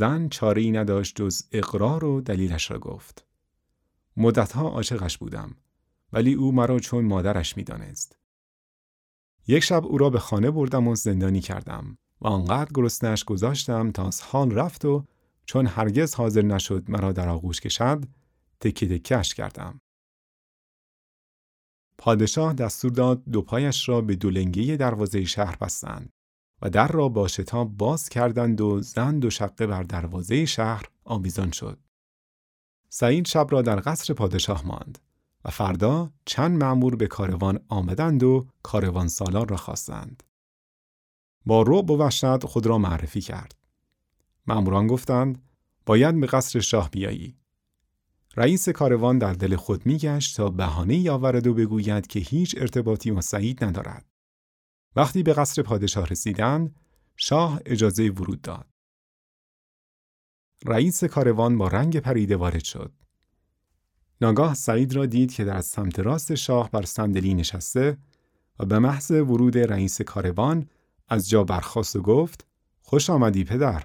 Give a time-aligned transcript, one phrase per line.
[0.00, 3.26] زن چاره ای نداشت جز اقرار و دلیلش را گفت.
[4.16, 5.56] مدتها عاشقش بودم
[6.12, 8.18] ولی او مرا چون مادرش می‌دانست.
[9.46, 14.06] یک شب او را به خانه بردم و زندانی کردم و آنقدر گرسنش گذاشتم تا
[14.06, 15.04] از حال رفت و
[15.46, 18.04] چون هرگز حاضر نشد مرا در آغوش کشد
[18.60, 19.80] تکه تکش کردم.
[21.98, 26.12] پادشاه دستور داد دو پایش را به دولنگی دروازه شهر بستند
[26.62, 31.50] و در را با شتاب باز کردند و زن دو شقه بر دروازه شهر آویزان
[31.50, 31.78] شد.
[32.88, 34.98] سعید شب را در قصر پادشاه ماند
[35.44, 40.22] و فردا چند مأمور به کاروان آمدند و کاروان سالار را خواستند.
[41.46, 43.56] با رعب و وحشت خود را معرفی کرد.
[44.46, 45.42] مأموران گفتند
[45.86, 47.36] باید به قصر شاه بیایی.
[48.36, 53.20] رئیس کاروان در دل خود میگشت تا بهانه آورد و بگوید که هیچ ارتباطی با
[53.20, 54.09] سعید ندارد.
[54.96, 56.74] وقتی به قصر پادشاه رسیدند،
[57.16, 58.66] شاه اجازه ورود داد.
[60.64, 62.92] رئیس کاروان با رنگ پریده وارد شد.
[64.20, 67.98] ناگاه سعید را دید که در سمت راست شاه بر صندلی نشسته
[68.58, 70.68] و به محض ورود رئیس کاروان
[71.08, 72.46] از جا برخاست و گفت
[72.82, 73.84] خوش آمدی پدر.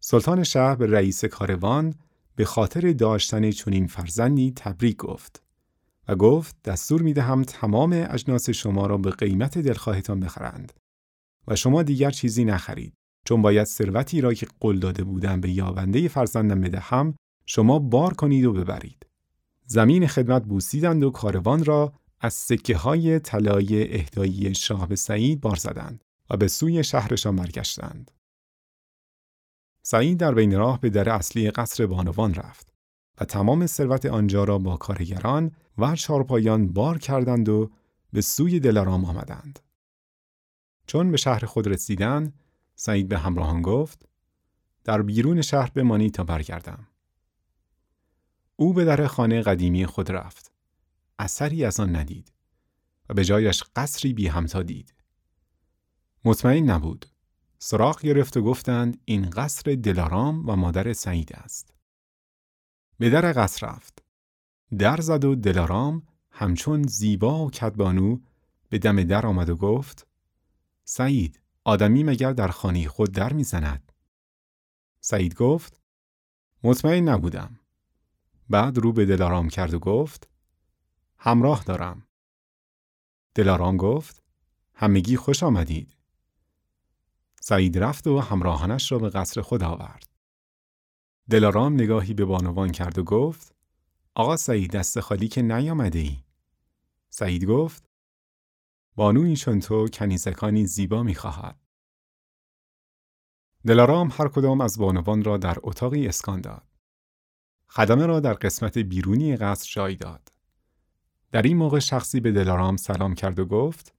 [0.00, 1.94] سلطان شهر به رئیس کاروان
[2.36, 5.43] به خاطر داشتن چنین فرزندی تبریک گفت
[6.08, 10.72] و گفت دستور می دهم تمام اجناس شما را به قیمت دلخواهتان بخرند
[11.48, 16.08] و شما دیگر چیزی نخرید چون باید ثروتی را که قول داده بودم به یابنده
[16.08, 17.14] فرزندم بدهم
[17.46, 19.06] شما بار کنید و ببرید
[19.66, 26.04] زمین خدمت بوسیدند و کاروان را از سکه های طلای اهدایی شاه سعید بار زدند
[26.30, 28.10] و به سوی شهرشان برگشتند.
[29.82, 32.72] سعید در بین راه به در اصلی قصر بانوان رفت
[33.20, 37.70] و تمام ثروت آنجا را با کارگران و چارپایان بار کردند و
[38.12, 39.58] به سوی دلارام آمدند.
[40.86, 42.40] چون به شهر خود رسیدند،
[42.74, 44.08] سعید به همراهان گفت:
[44.84, 46.86] در بیرون شهر بمانی تا برگردم.
[48.56, 50.52] او به در خانه قدیمی خود رفت.
[51.18, 52.32] اثری از آن ندید
[53.08, 54.94] و به جایش قصری بی همتا دید.
[56.24, 57.06] مطمئن نبود.
[57.58, 61.74] سراغ گرفت و گفتند این قصر دلارام و مادر سعید است.
[62.98, 64.03] به در قصر رفت.
[64.78, 68.18] در زد و دلارام همچون زیبا و کدبانو
[68.68, 70.06] به دم در آمد و گفت
[70.84, 73.92] سعید آدمی مگر در خانه خود در می‌زند؟
[75.00, 75.80] سعید گفت
[76.62, 77.60] مطمئن نبودم.
[78.50, 80.28] بعد رو به دلارام کرد و گفت
[81.18, 82.06] همراه دارم.
[83.34, 84.22] دلارام گفت
[84.74, 85.96] همگی خوش آمدید.
[87.40, 90.10] سعید رفت و همراهانش را به قصر خود آورد.
[91.30, 93.53] دلارام نگاهی به بانوان کرد و گفت
[94.16, 96.16] آقا سعید دست خالی که نیامده ای
[97.10, 97.88] سعید گفت
[98.94, 101.58] بانوی چون تو کنیزکانی زیبا می‌خواهد.
[103.66, 106.66] دلارام هر کدام از بانوان را در اتاقی اسکان داد.
[107.68, 110.32] خدمه را در قسمت بیرونی قصر جای داد.
[111.32, 113.94] در این موقع شخصی به دلارام سلام کرد و گفت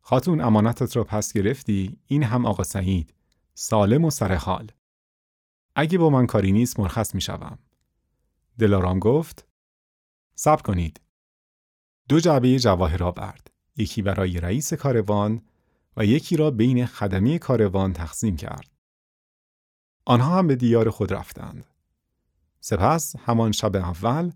[0.00, 3.14] خاتون امانتت را پس گرفتی؟ این هم آقا سعید.
[3.54, 4.72] سالم و سرحال
[5.74, 7.58] اگه با من کاری نیست مرخص می شوم.
[8.58, 9.46] دلارام گفت
[10.36, 11.00] صبر کنید
[12.08, 15.42] دو جعبه جواهر آورد یکی برای رئیس کاروان
[15.96, 18.70] و یکی را بین خدمی کاروان تقسیم کرد
[20.04, 21.66] آنها هم به دیار خود رفتند
[22.60, 24.32] سپس همان شب اول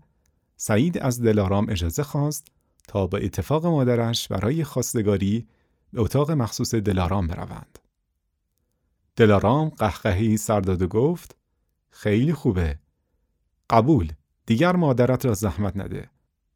[0.57, 2.47] سعید از دلارام اجازه خواست
[2.87, 5.47] تا به اتفاق مادرش برای خواستگاری
[5.93, 7.79] به اتاق مخصوص دلارام بروند.
[9.15, 11.35] دلارام قهقهی سرداد و گفت
[11.89, 12.79] خیلی خوبه.
[13.69, 14.13] قبول.
[14.51, 16.09] دیگر مادرت را زحمت نده.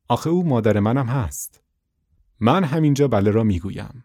[0.08, 1.62] آخه او مادر منم هست.
[2.40, 4.04] من همینجا بله را می‌گویم.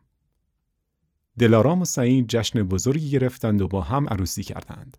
[1.39, 4.97] دلارام و سعید جشن بزرگی گرفتند و با هم عروسی کردند.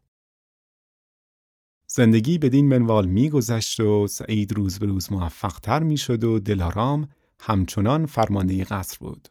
[1.87, 8.63] زندگی بدین منوال میگذشت و سعید روز به روز موفقتر می‌شد و دلارام همچنان فرمانده
[8.63, 9.27] قصر بود.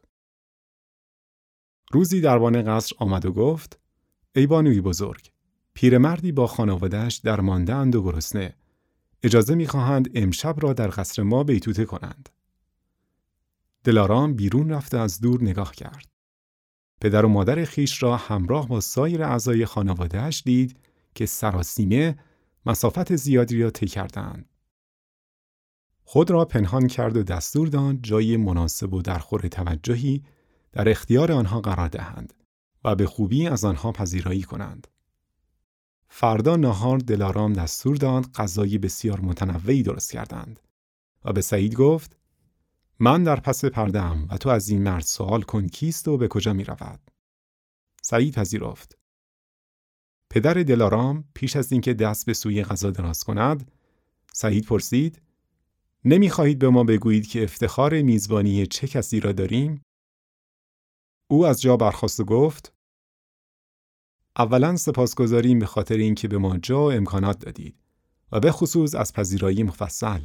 [1.93, 3.81] روزی دربان قصر آمد و گفت
[4.37, 5.31] ای بانوی بزرگ
[5.75, 8.57] پیرمردی با خانوادهش در اند و گرسنه
[9.23, 12.29] اجازه می‌خواهند امشب را در قصر ما بیتوته کنند.
[13.85, 16.07] دلارام بیرون رفته از دور نگاه کرد.
[17.01, 20.79] پدر و مادر خیش را همراه با سایر اعضای خانوادهش دید
[21.15, 22.19] که سراسیمه
[22.67, 23.91] مسافت زیادی را طی.
[26.05, 30.25] خود را پنهان کرد و دستور داد جای مناسب و درخور توجهی
[30.73, 32.35] در اختیار آنها قرار دهند
[32.85, 34.89] و به خوبی از آنها پذیرایی کنند.
[36.13, 40.61] فردا نهار دلارام دستور داد غذای بسیار متنوعی درست کردند
[41.25, 42.17] و به سعید گفت
[42.99, 46.53] من در پس پرده و تو از این مرد سوال کن کیست و به کجا
[46.53, 47.01] می رود.
[48.03, 48.99] سعید پذیرفت.
[50.31, 53.73] پدر دلارام پیش از اینکه دست به سوی غذا دراز کند
[54.33, 55.23] سعید پرسید
[56.05, 59.83] نمی‌خواهید به ما بگویید که افتخار میزبانی چه کسی را داریم
[61.31, 62.73] او از جا برخواست و گفت
[64.41, 67.77] اولا سپاسگزاریم به خاطر اینکه به ما جا امکانات دادید
[68.33, 70.21] و به خصوص از پذیرایی مفصل.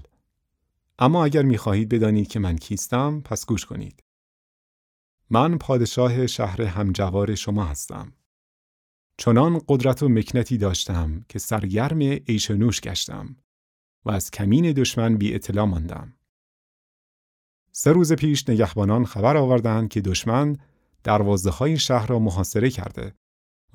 [1.00, 4.03] اما اگر می‌خواهید بدانید که من کیستم پس گوش کنید.
[5.29, 8.13] من پادشاه شهر همجوار شما هستم.
[9.17, 13.35] چنان قدرت و مکنتی داشتم که سرگرم عیش نوش گشتم
[14.06, 16.13] و از کمین دشمن بی اطلاع ماندم.
[17.71, 20.57] سه روز پیش نگهبانان خبر آوردند که دشمن
[21.03, 23.15] دروازه های شهر را محاصره کرده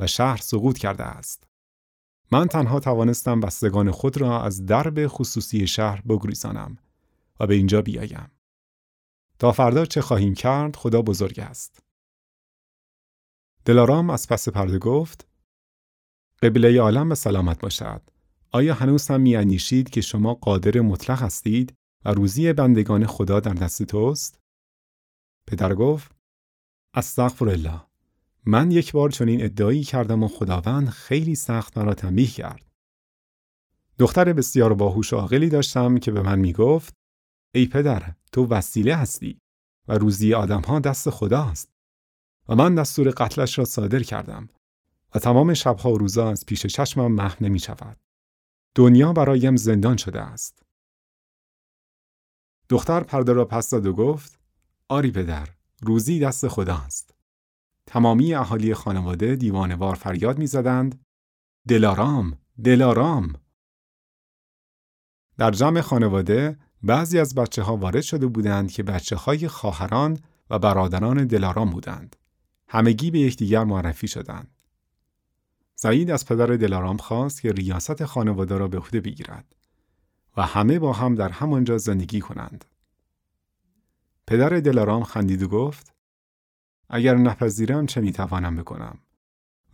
[0.01, 1.45] و شهر سقوط کرده است.
[2.33, 6.79] من تنها توانستم بستگان خود را از درب خصوصی شهر بگریزانم
[7.41, 8.31] و به اینجا بیایم.
[9.39, 11.83] تا فردا چه خواهیم کرد خدا بزرگ است.
[13.65, 15.29] دلارام از پس پرده گفت
[16.43, 18.03] قبله عالم به سلامت باشد.
[18.51, 19.25] آیا هنوز هم
[19.91, 21.75] که شما قادر مطلق هستید
[22.05, 24.41] و روزی بندگان خدا در دست توست؟
[25.47, 26.15] پدر گفت
[26.95, 27.90] استغفر الله
[28.47, 32.71] من یک بار چنین ادعایی کردم و خداوند خیلی سخت مرا تنبیه کرد.
[33.99, 36.95] دختر بسیار باهوش و عاقلی داشتم که به من می گفت
[37.55, 39.41] ای پدر تو وسیله هستی
[39.89, 41.69] و روزی آدمها دست خداست
[42.49, 44.49] و من دستور قتلش را صادر کردم
[45.15, 47.97] و تمام شبها و روزا از پیش چشمم محو نمی شود.
[48.75, 50.63] دنیا برایم زندان شده است.
[52.69, 54.41] دختر پرده را پس داد و گفت
[54.89, 55.49] آری پدر
[55.83, 57.20] روزی دست خداست.
[57.91, 61.05] تمامی اهالی خانواده دیوانوار فریاد می‌زدند
[61.69, 63.33] دلارام دلارام
[65.39, 70.19] در جمع خانواده بعضی از بچه ها وارد شده بودند که بچه های خواهران
[70.51, 72.17] و برادران دلارام بودند.
[72.69, 74.51] همگی به یکدیگر معرفی شدند.
[75.75, 79.57] سعید از پدر دلارام خواست که ریاست خانواده را به عهده بگیرد
[80.37, 82.65] و همه با هم در همانجا زندگی کنند.
[84.27, 86.00] پدر دلارام خندید و گفت
[86.91, 88.99] اگر نپذیرم چه می‌توانم بکنم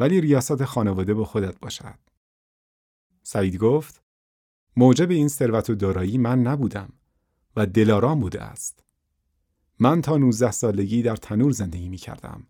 [0.00, 1.98] ولی ریاست خانواده به خودت باشد.
[3.22, 4.02] سعید گفت
[4.76, 6.92] موجب این ثروت و دارایی من نبودم
[7.56, 8.84] و دلارام بوده است.
[9.78, 12.46] من تا 19 سالگی در تنور زندگی می کردم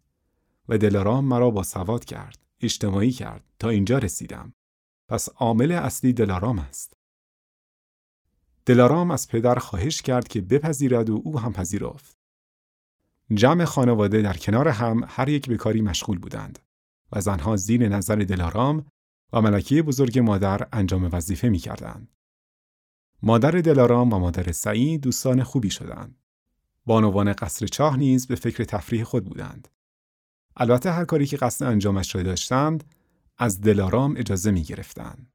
[0.69, 2.39] و دلارام مرا با سواد کرد.
[2.61, 4.53] اجتماعی کرد تا اینجا رسیدم.
[5.09, 6.97] پس عامل اصلی دلارام است.
[8.67, 12.16] دلارام از پدر خواهش کرد که بپذیرد و او هم پذیرفت.
[13.35, 16.59] جمع خانواده در کنار هم هر یک به کاری مشغول بودند
[17.13, 18.87] و زنها زیر نظر دلارام
[19.33, 22.09] و ملکه بزرگ مادر انجام وظیفه می کردند.
[23.23, 26.19] مادر دلارام و مادر سعید دوستان خوبی شدند.
[26.87, 29.69] بانوان قصر چاه نیز به فکر تفریح خود بودند.
[30.57, 32.85] البته هر کاری که قصد انجامش را داشتند
[33.39, 35.33] از دلارام اجازه می گرفتند.